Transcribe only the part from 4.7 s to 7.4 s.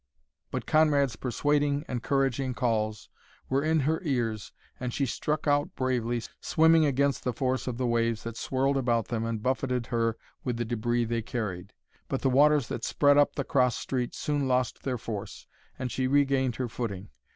and she struck out bravely, swimming against the